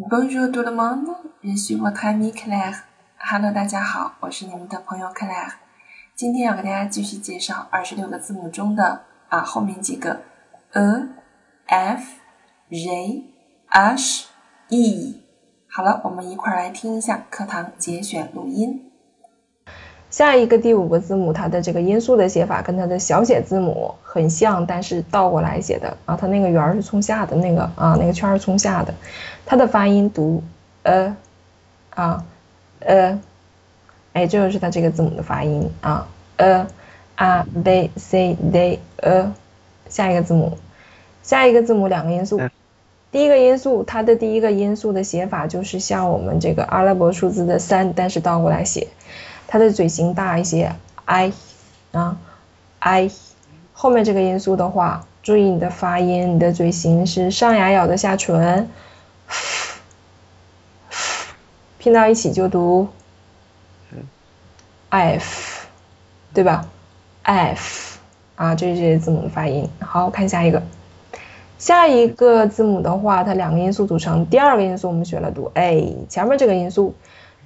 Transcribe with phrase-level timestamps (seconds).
[0.00, 1.08] Bonjour tout le monde,
[1.42, 2.84] je suis votre ami Claire.
[3.18, 5.54] Hello，大家好，我是你们的朋友 Claire。
[6.14, 10.20] 今天要给大家继续介绍二十六个字母中的啊后面几个
[10.70, 11.08] ：a、
[11.66, 12.20] f、
[12.70, 13.24] j、
[13.66, 14.26] h、
[14.68, 15.24] e。
[15.68, 18.87] 好了，我们一块儿来听一下课堂节选录音。
[20.18, 28.92] 下一个第五个字母，它的这个音素的写法跟它的小写字母很像，但是倒过来写的啊，它那个圆是冲下的，那个啊那个圈是冲下的，
[29.46, 30.42] 它的发音读
[30.82, 31.16] 呃
[31.90, 32.24] 啊
[32.80, 33.20] 呃，
[34.12, 36.66] 哎，这就是它这个字母的发音啊呃
[37.14, 39.32] 啊 b c d 呃
[39.88, 40.58] 下一个字母，
[41.22, 42.40] 下一个字母两个音素，
[43.12, 48.88] 第一个音素它的第一个音素的写法就是像我们这个阿拉伯数字的三，但是倒过来写。
[49.50, 50.70] 它的嘴型大一些
[51.06, 51.32] ，i
[51.92, 52.18] 啊
[52.80, 53.10] ，i
[53.72, 58.68] 后面这个音素的话，注意你的发音，你的嘴型是上牙咬的下唇，
[61.78, 62.88] 拼到一起就读
[64.90, 65.66] ，f，
[66.34, 66.68] 对吧
[67.22, 67.98] ？f
[68.36, 69.66] 啊，这是这些字母的发音。
[69.80, 70.62] 好，看下一个，
[71.56, 76.94] 下一个字母的话，它两个音素组成，第二个音素我们学了读 a，前面这个音素。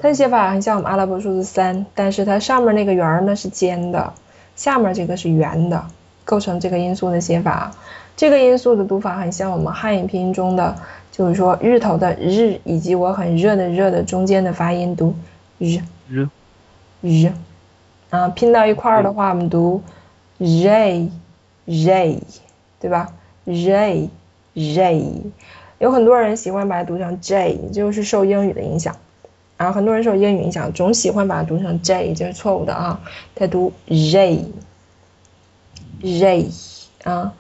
[0.03, 4.13] 它的写法很像我们阿拉伯数字三，但是它上面那个圆呢是尖的，
[4.57, 5.87] 下面这个是圆的，
[6.25, 7.71] 构成这个音素的写法。
[8.17, 10.77] 这个音素的读法很像我们汉语拼音中的，
[11.13, 15.15] 就是说日头的日以及我很热的热的中间的发音读
[15.59, 15.79] 日
[16.09, 16.29] 日
[17.01, 17.31] 日
[18.11, 19.83] 啊，拼到一块儿的话，我们读
[20.41, 21.11] j
[21.67, 22.21] j
[22.81, 23.13] 对吧
[23.45, 24.11] ？j
[24.57, 25.23] j
[25.79, 28.97] 有很多人喜欢把它读成 j，就是受英语的影响。
[29.63, 33.01] 然后很多人受英语影响，总喜欢把它读成 j，这是错误的啊，
[33.37, 34.51] 它读 j，j
[37.05, 37.33] 啊。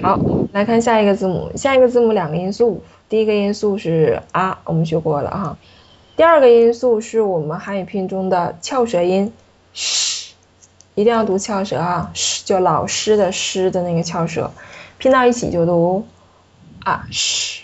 [0.00, 0.20] 好，
[0.52, 5.58] 来看下一个字母，下一个字母两个音素，第一个音素是 a，我们学过了哈。
[6.14, 9.32] 第二个音素是我们汉语拼音中的翘舌音。
[9.74, 10.28] Sh，
[10.94, 14.52] 一定要读翘舌啊，sh 就老师的师的那个翘舌，
[14.98, 16.06] 拼到一起就读
[16.84, 17.62] sh，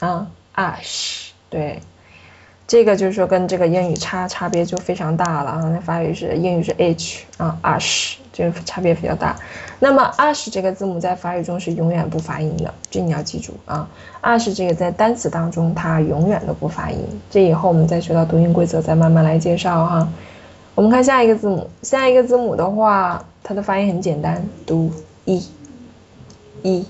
[0.00, 1.80] 啊 sh，对。
[2.68, 9.34] 这个就是说跟这个英语差差别就非常大了啊，那法语是英语是 h 啊 ash，这个差别比较大。
[9.78, 13.88] 那么 ash 这个字母在法语中是永远不发音的，这你要记住啊。
[14.20, 16.98] ash 这个在单词当中它永远都不发音，
[17.30, 20.06] 这以后我们再学到读音规则再慢慢来介绍哈。
[20.74, 24.92] 我们看下一个字母，下一个字母的话，它的发音很简单，读
[25.24, 25.42] e
[26.62, 26.84] e。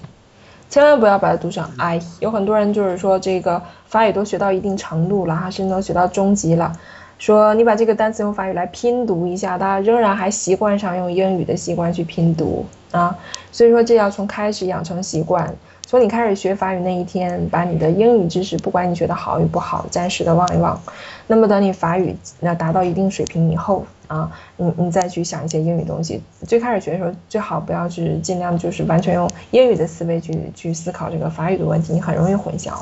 [0.69, 6.73] 千万不要把它读成 i，有很多人就是说这个法语都学到一定程度了哈，甚至都学到中级了，
[7.19, 13.19] 说你把这个单词用法语来拼读一下，大家仍然还习惯上用英语的习惯去拼读啊，
[13.53, 20.81] 所以说这要从开始养成习惯，从你开始学法语那一天，把你的英语知识，不管你学的好与不好，暂时的忘一忘，
[21.27, 23.85] 那么等你法语那达到一定水平以后。
[24.09, 32.73] 啊，你你再去想一些英语东西，最开始学的时候最好不要去尽量就是完全用英语的思维去去思考这个法语的问题，你很容易混淆。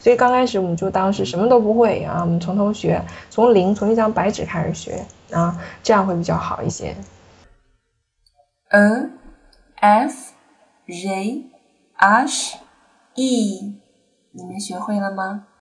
[0.00, 6.96] 所以刚开始我们就当是什么都不会啊，我们从头学，从零从一张白纸开始学啊，这样会比较好一些。
[8.70, 9.10] e
[9.76, 10.32] f
[10.86, 11.44] j
[11.94, 12.58] h
[13.14, 13.80] e，
[14.32, 15.48] 你们学会了吗？